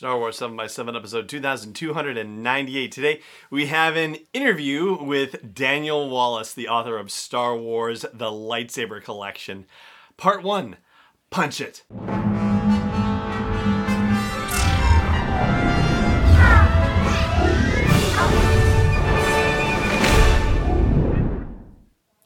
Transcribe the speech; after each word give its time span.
Star 0.00 0.16
Wars 0.16 0.38
7 0.38 0.56
by 0.56 0.66
7 0.66 0.96
episode 0.96 1.28
2298. 1.28 2.90
Today 2.90 3.20
we 3.50 3.66
have 3.66 3.96
an 3.96 4.16
interview 4.32 4.96
with 4.98 5.54
Daniel 5.54 6.08
Wallace, 6.08 6.54
the 6.54 6.68
author 6.68 6.96
of 6.96 7.10
Star 7.10 7.54
Wars 7.54 8.06
The 8.10 8.30
Lightsaber 8.30 9.04
Collection. 9.04 9.66
Part 10.16 10.42
1 10.42 10.78
Punch 11.28 11.60
It. 11.60 11.82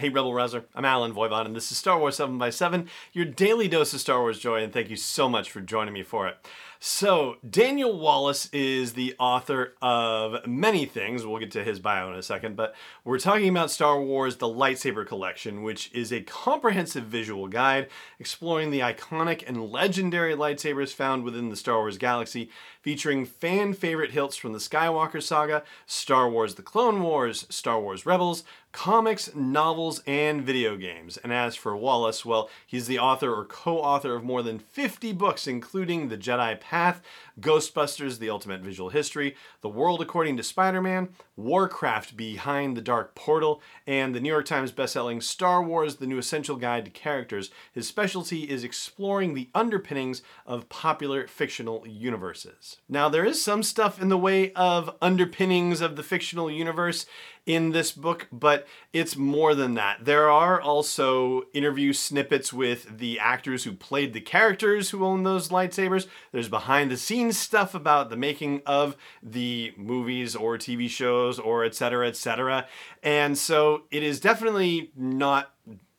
Hey, 0.00 0.08
Rebel 0.08 0.32
Rouser. 0.32 0.64
I'm 0.74 0.86
Allen 0.86 1.12
Voivod, 1.12 1.44
and 1.44 1.54
this 1.54 1.70
is 1.70 1.76
Star 1.76 1.98
Wars 1.98 2.16
7 2.16 2.38
by 2.38 2.48
7 2.48 2.88
your 3.12 3.26
daily 3.26 3.68
dose 3.68 3.92
of 3.92 4.00
Star 4.00 4.20
Wars 4.20 4.38
joy, 4.38 4.62
and 4.64 4.72
thank 4.72 4.88
you 4.88 4.96
so 4.96 5.28
much 5.28 5.50
for 5.50 5.60
joining 5.60 5.92
me 5.92 6.02
for 6.02 6.26
it. 6.26 6.38
So, 6.82 7.36
Daniel 7.46 7.98
Wallace 7.98 8.48
is 8.54 8.94
the 8.94 9.14
author 9.18 9.74
of 9.82 10.46
many 10.46 10.86
things. 10.86 11.26
We'll 11.26 11.38
get 11.38 11.50
to 11.50 11.62
his 11.62 11.78
bio 11.78 12.10
in 12.10 12.14
a 12.18 12.22
second, 12.22 12.56
but 12.56 12.74
we're 13.04 13.18
talking 13.18 13.50
about 13.50 13.70
Star 13.70 14.00
Wars 14.00 14.38
The 14.38 14.46
Lightsaber 14.46 15.06
Collection, 15.06 15.62
which 15.62 15.92
is 15.92 16.10
a 16.10 16.22
comprehensive 16.22 17.04
visual 17.04 17.48
guide 17.48 17.88
exploring 18.18 18.70
the 18.70 18.80
iconic 18.80 19.46
and 19.46 19.70
legendary 19.70 20.34
lightsabers 20.34 20.94
found 20.94 21.22
within 21.22 21.50
the 21.50 21.56
Star 21.56 21.80
Wars 21.80 21.98
galaxy, 21.98 22.48
featuring 22.80 23.26
fan 23.26 23.74
favorite 23.74 24.12
hilts 24.12 24.36
from 24.36 24.54
the 24.54 24.58
Skywalker 24.58 25.22
saga, 25.22 25.62
Star 25.84 26.30
Wars 26.30 26.54
The 26.54 26.62
Clone 26.62 27.02
Wars, 27.02 27.44
Star 27.50 27.78
Wars 27.78 28.06
Rebels, 28.06 28.42
comics, 28.72 29.34
novels, 29.34 30.02
and 30.06 30.42
video 30.42 30.76
games. 30.76 31.16
And 31.18 31.32
as 31.32 31.56
for 31.56 31.76
Wallace, 31.76 32.24
well, 32.24 32.48
he's 32.66 32.86
the 32.86 32.98
author 32.98 33.34
or 33.34 33.44
co 33.44 33.78
author 33.78 34.14
of 34.14 34.24
more 34.24 34.42
than 34.42 34.58
50 34.58 35.12
books, 35.12 35.46
including 35.46 36.08
The 36.08 36.16
Jedi 36.16 36.58
Path, 36.60 37.02
Ghostbusters 37.40 38.18
The 38.18 38.30
Ultimate 38.30 38.60
Visual 38.60 38.90
History, 38.90 39.34
The 39.60 39.68
World 39.68 40.00
According 40.00 40.36
to 40.36 40.42
Spider 40.42 40.80
Man, 40.80 41.08
Warcraft 41.36 42.16
Behind 42.16 42.76
the 42.76 42.82
Dark 42.82 43.14
Portal, 43.14 43.62
and 43.86 44.14
the 44.14 44.20
New 44.20 44.28
York 44.28 44.46
Times 44.46 44.72
bestselling 44.72 45.22
Star 45.22 45.62
Wars 45.62 45.96
The 45.96 46.06
New 46.06 46.18
Essential 46.18 46.56
Guide 46.56 46.84
to 46.84 46.90
Characters. 46.90 47.50
His 47.72 47.88
specialty 47.88 48.48
is 48.48 48.62
exploring 48.62 49.34
the 49.34 49.48
underpinnings 49.54 50.22
of 50.46 50.68
popular 50.68 51.26
fictional 51.26 51.86
universes. 51.86 52.76
Now, 52.88 53.08
there 53.08 53.24
is 53.24 53.42
some 53.42 53.62
stuff 53.62 54.00
in 54.00 54.10
the 54.10 54.18
way 54.18 54.52
of 54.52 54.94
underpinnings 55.00 55.80
of 55.80 55.96
the 55.96 56.02
fictional 56.02 56.50
universe 56.50 57.06
in 57.46 57.70
this 57.70 57.92
book, 57.92 58.28
but 58.30 58.59
it's 58.92 59.16
more 59.16 59.54
than 59.54 59.74
that. 59.74 60.04
There 60.04 60.30
are 60.30 60.60
also 60.60 61.42
interview 61.52 61.92
snippets 61.92 62.52
with 62.52 62.98
the 62.98 63.18
actors 63.18 63.64
who 63.64 63.72
played 63.72 64.12
the 64.12 64.20
characters 64.20 64.90
who 64.90 65.04
own 65.04 65.22
those 65.22 65.48
lightsabers. 65.48 66.06
There's 66.32 66.48
behind 66.48 66.90
the 66.90 66.96
scenes 66.96 67.38
stuff 67.38 67.74
about 67.74 68.10
the 68.10 68.16
making 68.16 68.62
of 68.66 68.96
the 69.22 69.72
movies 69.76 70.34
or 70.34 70.58
TV 70.58 70.88
shows 70.88 71.38
or 71.38 71.64
etc. 71.64 72.08
etc. 72.08 72.66
And 73.02 73.36
so 73.36 73.82
it 73.90 74.02
is 74.02 74.20
definitely 74.20 74.90
not 74.96 75.52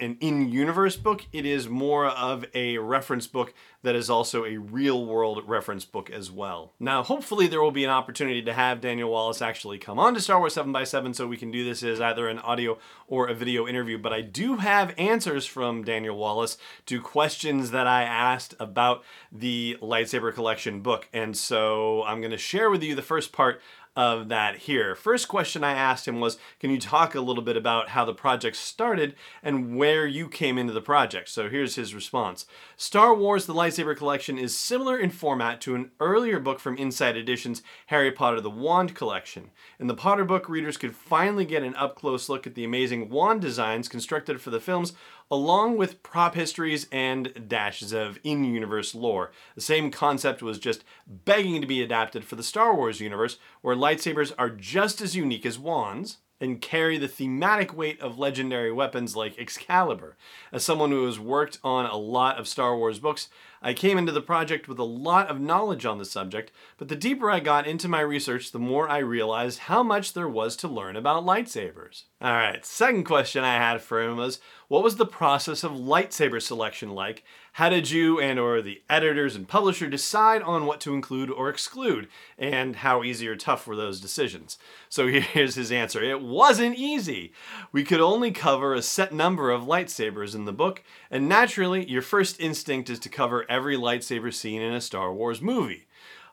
an 0.00 0.16
in 0.20 0.48
universe 0.48 0.96
book, 0.96 1.26
it 1.32 1.44
is 1.44 1.68
more 1.68 2.06
of 2.06 2.44
a 2.54 2.78
reference 2.78 3.26
book 3.26 3.52
that 3.82 3.94
is 3.94 4.08
also 4.10 4.44
a 4.44 4.56
real 4.56 5.04
world 5.06 5.42
reference 5.46 5.84
book 5.84 6.10
as 6.10 6.30
well. 6.30 6.72
Now, 6.78 7.02
hopefully, 7.02 7.46
there 7.46 7.62
will 7.62 7.72
be 7.72 7.84
an 7.84 7.90
opportunity 7.90 8.42
to 8.42 8.52
have 8.52 8.80
Daniel 8.80 9.10
Wallace 9.10 9.42
actually 9.42 9.78
come 9.78 9.98
on 9.98 10.14
to 10.14 10.20
Star 10.20 10.38
Wars 10.38 10.54
7 10.54 10.72
by 10.72 10.84
7 10.84 11.14
so 11.14 11.26
we 11.26 11.36
can 11.36 11.50
do 11.50 11.64
this 11.64 11.82
as 11.82 12.00
either 12.00 12.28
an 12.28 12.38
audio 12.40 12.78
or 13.06 13.28
a 13.28 13.34
video 13.34 13.66
interview. 13.66 13.98
But 13.98 14.12
I 14.12 14.20
do 14.20 14.56
have 14.56 14.94
answers 14.98 15.46
from 15.46 15.84
Daniel 15.84 16.16
Wallace 16.16 16.58
to 16.86 17.00
questions 17.00 17.70
that 17.70 17.86
I 17.86 18.02
asked 18.04 18.54
about 18.60 19.04
the 19.32 19.76
Lightsaber 19.80 20.32
Collection 20.32 20.80
book. 20.80 21.08
And 21.12 21.36
so 21.36 22.02
I'm 22.04 22.20
going 22.20 22.30
to 22.30 22.38
share 22.38 22.70
with 22.70 22.82
you 22.82 22.94
the 22.94 23.02
first 23.02 23.32
part 23.32 23.60
of 23.98 24.28
that 24.28 24.58
here. 24.58 24.94
First 24.94 25.26
question 25.26 25.64
I 25.64 25.72
asked 25.72 26.06
him 26.06 26.20
was 26.20 26.38
Can 26.60 26.70
you 26.70 26.78
talk 26.78 27.16
a 27.16 27.20
little 27.20 27.42
bit 27.42 27.56
about 27.56 27.88
how 27.88 28.04
the 28.04 28.14
project 28.14 28.54
started 28.54 29.16
and 29.42 29.76
where 29.76 30.06
you 30.06 30.28
came 30.28 30.56
into 30.56 30.72
the 30.72 30.80
project? 30.80 31.28
So 31.28 31.50
here's 31.50 31.74
his 31.74 31.96
response 31.96 32.46
Star 32.76 33.12
Wars 33.12 33.46
The 33.46 33.54
Lightsaber 33.54 33.96
Collection 33.96 34.38
is 34.38 34.56
similar 34.56 34.96
in 34.96 35.10
format 35.10 35.60
to 35.62 35.74
an 35.74 35.90
earlier 35.98 36.38
book 36.38 36.60
from 36.60 36.78
Insight 36.78 37.16
Editions 37.16 37.60
Harry 37.86 38.12
Potter 38.12 38.40
The 38.40 38.48
Wand 38.48 38.94
Collection. 38.94 39.50
In 39.80 39.88
the 39.88 39.94
Potter 39.94 40.24
book, 40.24 40.48
readers 40.48 40.76
could 40.76 40.94
finally 40.94 41.44
get 41.44 41.64
an 41.64 41.74
up 41.74 41.96
close 41.96 42.28
look 42.28 42.46
at 42.46 42.54
the 42.54 42.64
amazing 42.64 43.10
wand 43.10 43.40
designs 43.40 43.88
constructed 43.88 44.40
for 44.40 44.50
the 44.50 44.60
films 44.60 44.92
along 45.30 45.76
with 45.76 46.02
prop 46.02 46.34
histories 46.34 46.86
and 46.90 47.48
dashes 47.48 47.92
of 47.92 48.18
in 48.24 48.44
universe 48.44 48.94
lore. 48.94 49.30
The 49.54 49.60
same 49.60 49.90
concept 49.90 50.42
was 50.42 50.58
just 50.58 50.84
begging 51.06 51.60
to 51.60 51.66
be 51.66 51.82
adapted 51.82 52.24
for 52.24 52.36
the 52.36 52.42
Star 52.42 52.74
Wars 52.74 53.00
universe, 53.00 53.38
where 53.60 53.76
lightsabers 53.76 54.32
are 54.38 54.50
just 54.50 55.00
as 55.00 55.16
unique 55.16 55.46
as 55.46 55.58
wands 55.58 56.18
and 56.40 56.60
carry 56.60 56.98
the 56.98 57.08
thematic 57.08 57.76
weight 57.76 58.00
of 58.00 58.18
legendary 58.18 58.72
weapons 58.72 59.16
like 59.16 59.38
Excalibur. 59.38 60.16
As 60.52 60.64
someone 60.64 60.90
who 60.90 61.04
has 61.06 61.18
worked 61.18 61.58
on 61.64 61.86
a 61.86 61.96
lot 61.96 62.38
of 62.38 62.46
Star 62.46 62.76
Wars 62.76 63.00
books, 63.00 63.28
I 63.60 63.74
came 63.74 63.98
into 63.98 64.12
the 64.12 64.20
project 64.20 64.68
with 64.68 64.78
a 64.78 64.84
lot 64.84 65.28
of 65.28 65.40
knowledge 65.40 65.84
on 65.84 65.98
the 65.98 66.04
subject, 66.04 66.52
but 66.76 66.88
the 66.88 66.94
deeper 66.94 67.28
I 67.28 67.40
got 67.40 67.66
into 67.66 67.88
my 67.88 68.00
research, 68.00 68.52
the 68.52 68.60
more 68.60 68.88
I 68.88 68.98
realized 68.98 69.60
how 69.60 69.82
much 69.82 70.12
there 70.12 70.28
was 70.28 70.54
to 70.56 70.68
learn 70.68 70.94
about 70.94 71.24
lightsabers. 71.24 72.04
Alright, 72.20 72.66
second 72.66 73.04
question 73.04 73.44
I 73.44 73.54
had 73.54 73.80
for 73.80 74.02
him 74.02 74.16
was 74.16 74.40
what 74.66 74.82
was 74.82 74.96
the 74.96 75.06
process 75.06 75.62
of 75.62 75.70
lightsaber 75.70 76.42
selection 76.42 76.90
like? 76.90 77.22
How 77.52 77.68
did 77.68 77.92
you 77.92 78.18
and 78.18 78.40
or 78.40 78.60
the 78.60 78.82
editors 78.90 79.36
and 79.36 79.46
publisher 79.46 79.88
decide 79.88 80.42
on 80.42 80.66
what 80.66 80.80
to 80.80 80.94
include 80.94 81.30
or 81.30 81.48
exclude? 81.48 82.08
And 82.36 82.74
how 82.74 83.04
easy 83.04 83.28
or 83.28 83.36
tough 83.36 83.68
were 83.68 83.76
those 83.76 84.00
decisions? 84.00 84.58
So 84.88 85.06
here's 85.08 85.54
his 85.54 85.70
answer. 85.70 86.02
It 86.02 86.20
wasn't 86.20 86.76
easy. 86.76 87.32
We 87.70 87.84
could 87.84 88.00
only 88.00 88.32
cover 88.32 88.74
a 88.74 88.82
set 88.82 89.12
number 89.12 89.52
of 89.52 89.62
lightsabers 89.62 90.34
in 90.34 90.44
the 90.44 90.52
book, 90.52 90.82
and 91.12 91.28
naturally, 91.28 91.88
your 91.88 92.02
first 92.02 92.40
instinct 92.40 92.90
is 92.90 92.98
to 93.00 93.08
cover 93.08 93.48
every 93.48 93.76
lightsaber 93.76 94.34
scene 94.34 94.60
in 94.60 94.74
a 94.74 94.80
Star 94.80 95.12
Wars 95.12 95.40
movie. 95.40 95.86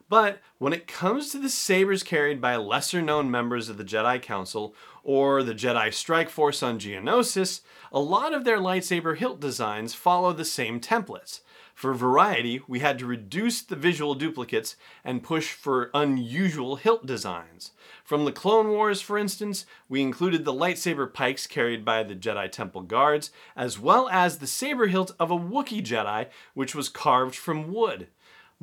But 0.07 0.39
when 0.59 0.73
it 0.73 0.87
comes 0.87 1.31
to 1.31 1.39
the 1.39 1.49
sabers 1.49 2.03
carried 2.03 2.39
by 2.39 2.57
lesser 2.57 3.01
known 3.01 3.31
members 3.31 3.69
of 3.69 3.77
the 3.77 3.83
Jedi 3.83 4.21
Council 4.21 4.75
or 5.03 5.41
the 5.41 5.55
Jedi 5.55 5.91
Strike 5.91 6.29
Force 6.29 6.61
on 6.61 6.79
Geonosis, 6.79 7.61
a 7.91 7.99
lot 7.99 8.33
of 8.33 8.43
their 8.43 8.59
lightsaber 8.59 9.17
hilt 9.17 9.39
designs 9.39 9.95
follow 9.95 10.31
the 10.31 10.45
same 10.45 10.79
templates. 10.79 11.41
For 11.73 11.93
variety, 11.93 12.61
we 12.67 12.79
had 12.79 12.97
to 12.99 13.05
reduce 13.05 13.61
the 13.61 13.75
visual 13.75 14.15
duplicates 14.15 14.77
and 15.03 15.21
push 15.21 15.51
for 15.51 15.91
unusual 15.93 16.77
hilt 16.77 17.05
designs. 17.05 17.71
From 18.03 18.23
the 18.23 18.31
Clone 18.31 18.69
Wars, 18.69 19.01
for 19.01 19.17
instance, 19.17 19.65
we 19.89 20.01
included 20.01 20.45
the 20.45 20.53
lightsaber 20.53 21.11
pikes 21.13 21.47
carried 21.47 21.83
by 21.83 22.03
the 22.03 22.15
Jedi 22.15 22.49
Temple 22.49 22.83
guards, 22.83 23.29
as 23.57 23.77
well 23.77 24.07
as 24.09 24.37
the 24.37 24.47
saber 24.47 24.87
hilt 24.87 25.11
of 25.19 25.31
a 25.31 25.37
Wookiee 25.37 25.83
Jedi, 25.83 26.27
which 26.53 26.75
was 26.75 26.87
carved 26.87 27.35
from 27.35 27.73
wood. 27.73 28.07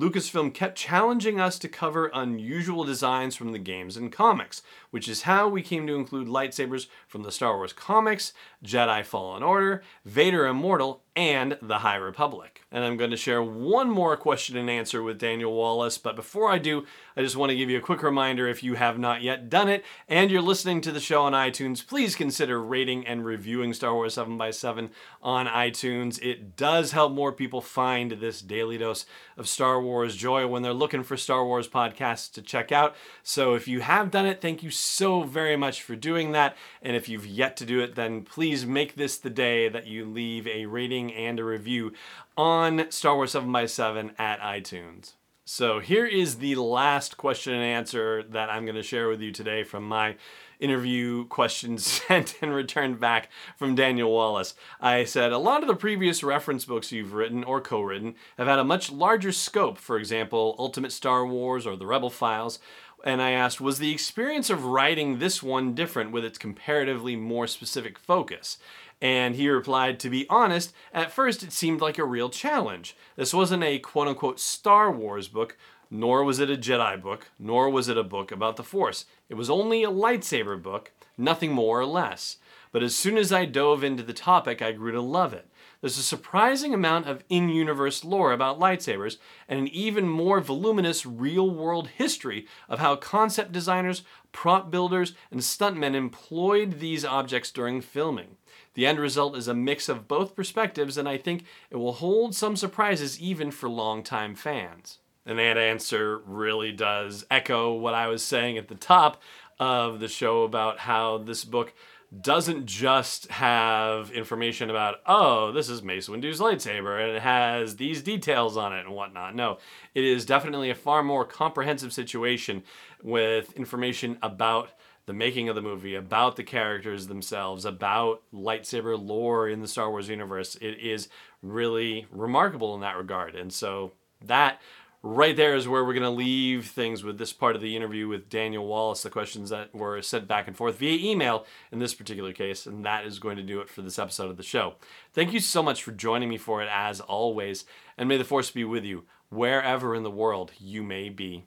Lucasfilm 0.01 0.55
kept 0.55 0.79
challenging 0.79 1.39
us 1.39 1.59
to 1.59 1.69
cover 1.69 2.11
unusual 2.15 2.83
designs 2.83 3.37
from 3.37 3.53
the 3.53 3.59
games 3.59 3.95
and 3.95 4.11
comics, 4.11 4.63
which 4.91 5.07
is 5.07 5.23
how 5.23 5.47
we 5.47 5.61
came 5.61 5.87
to 5.87 5.95
include 5.95 6.29
lightsabers 6.29 6.87
from 7.07 7.25
the 7.25 7.31
Star 7.31 7.59
Wars 7.59 7.75
comics, 7.75 8.33
Jedi 8.65 9.05
Fallen 9.05 9.43
Order, 9.43 9.83
Vader 10.07 10.47
Immortal, 10.47 11.03
and 11.15 11.59
the 11.61 11.79
High 11.79 11.97
Republic. 11.97 12.63
And 12.71 12.85
I'm 12.85 12.97
going 12.97 13.11
to 13.11 13.17
share 13.19 13.43
one 13.43 13.91
more 13.91 14.17
question 14.17 14.57
and 14.57 14.71
answer 14.71 15.03
with 15.03 15.19
Daniel 15.19 15.53
Wallace, 15.53 15.99
but 15.99 16.17
before 16.17 16.51
I 16.51 16.57
do, 16.57 16.87
I 17.15 17.21
just 17.21 17.37
want 17.37 17.51
to 17.51 17.57
give 17.57 17.69
you 17.69 17.77
a 17.77 17.83
quick 17.83 18.03
reminder 18.03 18.49
if 18.49 18.63
you 18.63 18.75
have 18.75 18.99
not 18.99 19.21
yet 19.21 19.51
done 19.51 19.69
it 19.69 19.85
and 20.09 20.31
you're 20.31 20.41
listening 20.41 20.81
to 20.83 20.93
the 20.93 21.01
show 21.01 21.23
on 21.23 21.35
iTunes, 21.35 21.87
please 21.87 22.17
consider 22.17 22.63
rating 22.63 23.07
and 23.07 23.27
reviewing 23.27 23.75
Star 23.75 23.93
Wars 23.95 24.15
7 24.15 24.39
by 24.39 24.51
7 24.51 24.89
on 25.23 25.47
iTunes. 25.47 26.23
It 26.23 26.57
does 26.57 26.93
help 26.93 27.13
more 27.13 27.33
people 27.33 27.61
find 27.61 28.13
this 28.13 28.41
daily 28.41 28.79
dose 28.79 29.05
of 29.37 29.49
Star 29.49 29.83
Wars 29.83 30.17
joy 30.17 30.47
when 30.47 30.63
they're 30.63 30.73
looking 30.73 31.03
for 31.03 31.19
Star 31.19 31.45
Wars 31.45 31.69
podcasts 31.69 32.33
to 32.33 32.41
check 32.41 32.73
out. 32.73 32.97
So 33.23 33.53
if 33.53 33.69
you 33.69 33.81
have 33.81 34.11
done 34.11 34.25
it, 34.25 34.41
thank 34.41 34.63
you 34.63 34.71
so 34.71 35.25
very 35.25 35.57
much 35.57 35.83
for 35.83 35.95
doing 35.95 36.33
that. 36.33 36.57
And 36.81 36.97
if 36.97 37.07
you've 37.07 37.27
yet 37.27 37.59
to 37.59 37.67
do 37.67 37.81
it, 37.81 37.97
then 37.97 38.23
please 38.23 38.65
make 38.65 38.95
this 38.95 39.19
the 39.19 39.31
day 39.31 39.69
that 39.69 39.87
you 39.87 40.07
leave 40.07 40.47
a 40.47 40.65
rating 40.65 41.02
and 41.11 41.41
a 41.41 41.45
review 41.45 41.95
on 42.37 42.91
Star 42.91 43.17
Wars 43.17 43.31
7 43.31 43.51
by 43.51 43.65
7 43.65 44.13
at 44.19 44.39
iTunes. 44.41 45.15
So 45.45 45.81
here 45.81 46.07
is 46.07 46.37
the 46.37 46.55
last 46.55 47.17
question 47.17 47.55
and 47.55 47.63
answer 47.63 48.23
that 48.23 48.49
I'm 48.49 48.65
going 48.65 48.77
to 48.77 48.83
share 48.83 49.09
with 49.09 49.21
you 49.21 49.33
today 49.33 49.65
from 49.65 49.89
my 49.89 50.17
interview 50.61 51.27
questions 51.27 51.85
sent 52.07 52.37
and 52.41 52.55
returned 52.55 53.01
back 53.01 53.29
from 53.57 53.75
Daniel 53.75 54.13
Wallace. 54.13 54.55
I 54.81 55.05
said, 55.05 55.33
a 55.33 55.39
lot 55.39 55.63
of 55.63 55.69
the 55.69 55.75
previous 55.75 56.23
reference 56.23 56.65
books 56.65 56.93
you've 56.93 57.13
written 57.13 57.43
or 57.43 57.61
co 57.61 57.83
written 57.83 58.15
have 58.39 58.47
had 58.47 58.61
a 58.61 58.65
much 58.65 58.93
larger 58.93 59.33
scope, 59.33 59.79
for 59.79 59.99
example, 59.99 60.55
Ultimate 60.59 60.93
Star 60.93 61.27
Wars 61.27 61.67
or 61.67 61.77
The 61.77 61.87
Rebel 61.87 62.11
Files. 62.11 62.61
And 63.05 63.21
I 63.21 63.31
asked, 63.31 63.61
was 63.61 63.79
the 63.79 63.93
experience 63.93 64.49
of 64.49 64.65
writing 64.65 65.19
this 65.19 65.43
one 65.43 65.75
different 65.75 66.13
with 66.13 66.25
its 66.25 66.39
comparatively 66.39 67.17
more 67.17 67.47
specific 67.47 67.99
focus? 67.99 68.59
And 69.01 69.35
he 69.35 69.49
replied, 69.49 69.99
To 69.99 70.11
be 70.11 70.27
honest, 70.31 70.73
at 70.95 71.11
first 71.11 71.43
it 71.43 71.53
seemed 71.53 71.81
like 71.81 71.99
a 71.99 72.05
real 72.05 72.31
challenge. 72.31 72.97
This 73.17 73.35
wasn't 73.35 73.65
a 73.65 73.81
quote 73.81 74.07
unquote 74.07 74.39
Star 74.39 74.93
Wars 74.93 75.27
book, 75.27 75.59
nor 75.91 76.23
was 76.23 76.39
it 76.39 76.51
a 76.51 76.57
Jedi 76.57 77.03
book, 77.03 77.31
nor 77.39 77.69
was 77.69 77.89
it 77.89 77.99
a 77.99 78.05
book 78.05 78.31
about 78.31 78.57
the 78.57 78.63
Force. 78.63 79.05
It 79.29 79.35
was 79.35 79.51
only 79.51 79.83
a 79.83 79.91
lightsaber 79.91 80.63
book, 80.63 80.93
nothing 81.19 81.53
more 81.53 81.81
or 81.81 81.87
less. 81.87 82.37
But 82.71 82.83
as 82.83 82.95
soon 82.95 83.19
as 83.19 83.33
I 83.33 83.45
dove 83.45 83.85
into 83.85 84.03
the 84.03 84.15
topic, 84.15 84.63
I 84.63 84.73
grew 84.73 84.93
to 84.93 85.03
love 85.03 85.35
it. 85.35 85.49
There's 85.83 85.99
a 85.99 86.03
surprising 86.03 86.73
amount 86.73 87.09
of 87.09 87.25
in 87.29 87.49
universe 87.49 88.05
lore 88.05 88.33
about 88.33 88.61
lightsabers, 88.61 89.17
and 89.49 89.59
an 89.59 89.67
even 89.67 90.09
more 90.09 90.41
voluminous 90.41 91.05
real 91.05 91.51
world 91.51 91.89
history 91.89 92.47
of 92.69 92.79
how 92.79 92.95
concept 92.95 93.51
designers, 93.51 94.05
prop 94.31 94.71
builders, 94.71 95.15
and 95.33 95.41
stuntmen 95.41 95.97
employed 95.97 96.79
these 96.79 97.05
objects 97.05 97.51
during 97.51 97.81
filming. 97.81 98.37
The 98.75 98.87
end 98.87 99.01
result 99.01 99.37
is 99.37 99.49
a 99.49 99.55
mix 99.55 99.89
of 99.89 100.07
both 100.07 100.37
perspectives, 100.37 100.97
and 100.97 101.09
I 101.09 101.19
think 101.19 101.45
it 101.69 101.77
will 101.77 101.95
hold 101.95 102.37
some 102.37 102.55
surprises 102.55 103.21
even 103.21 103.51
for 103.51 103.69
longtime 103.69 104.37
fans. 104.37 104.99
And 105.27 105.37
that 105.41 105.59
answer 105.59 106.19
really 106.19 106.71
does 106.71 107.27
echo 107.29 107.75
what 107.75 107.95
I 107.95 108.07
was 108.07 108.23
saying 108.23 108.57
at 108.57 108.69
the 108.69 108.77
top 108.77 109.21
of 109.59 109.99
the 109.99 110.09
show 110.09 110.45
about 110.45 110.79
how 110.79 111.19
this 111.19 111.45
book 111.45 111.75
doesn't 112.21 112.67
just 112.67 113.31
have 113.31 114.11
information 114.11 114.69
about, 114.69 114.97
oh, 115.07 115.51
this 115.53 115.69
is 115.71 115.83
Mace 115.83 116.09
Windu's 116.09 116.41
lightsaber 116.41 117.01
and 117.01 117.17
it 117.17 117.23
has 117.23 117.77
these 117.77 118.03
details 118.03 118.57
on 118.57 118.75
it 118.75 118.85
and 118.85 118.95
whatnot. 118.95 119.35
No, 119.35 119.59
it 119.95 120.05
is 120.05 120.27
definitely 120.27 120.69
a 120.69 120.75
far 120.75 121.03
more 121.03 121.25
comprehensive 121.25 121.93
situation 121.93 122.63
with 123.03 123.53
information 123.55 124.19
about 124.23 124.71
the 125.07 125.13
making 125.13 125.49
of 125.49 125.55
the 125.55 125.63
movie, 125.63 125.95
about 125.95 126.37
the 126.37 126.45
characters 126.45 127.07
themselves, 127.07 127.65
about 127.65 128.23
lightsaber 128.33 129.03
lore 129.03 129.49
in 129.49 129.61
the 129.61 129.69
Star 129.69 129.91
Wars 129.91 130.09
universe. 130.09 130.55
It 130.57 130.79
is 130.81 131.09
really 131.41 132.07
remarkable 132.11 132.75
in 132.75 132.83
that 132.83 132.99
regard. 132.99 133.35
And 133.35 133.53
so 133.53 133.93
that 134.27 134.61
right 135.03 135.37
there 135.37 135.57
is 135.57 135.67
where 135.67 135.85
we're 135.85 135.95
going 135.95 136.03
to 136.03 136.11
leave 136.11 136.71
things 136.71 137.03
with 137.03 137.19
this 137.19 137.33
part 137.33 137.57
of 137.57 137.63
the 137.63 137.77
interview 137.77 138.07
with 138.09 138.29
Daniel 138.29 138.67
Wallace, 138.67 139.03
the 139.03 139.11
questions 139.11 139.51
that 139.51 139.75
were 139.75 140.01
sent 140.01 140.29
back 140.29 140.47
and 140.47 140.57
forth 140.57 140.79
via 140.79 141.11
email 141.11 141.45
in 141.71 141.79
this 141.79 141.95
particular 141.95 142.33
case. 142.33 142.67
And 142.67 142.85
that 142.85 143.05
is 143.05 143.19
going 143.19 143.37
to 143.37 143.43
do 143.43 143.61
it 143.61 143.69
for 143.69 143.83
this 143.83 143.99
episode 143.99 144.31
of 144.31 144.37
the 144.37 144.43
show. 144.43 144.75
Thank 145.13 145.33
you 145.33 145.41
so 145.41 145.63
much 145.63 145.83
for 145.83 145.93
joining 145.93 146.29
me 146.29 146.39
for 146.39 146.63
it, 146.63 146.69
as 146.73 147.01
always. 147.01 147.65
And 147.99 148.09
may 148.09 148.17
the 148.17 148.25
force 148.25 148.51
be 148.51 148.65
with 148.65 148.85
you 148.85 149.05
wherever 149.29 149.95
in 149.95 150.03
the 150.03 150.11
world 150.11 150.53
you 150.59 150.83
may 150.83 151.09
be. 151.09 151.47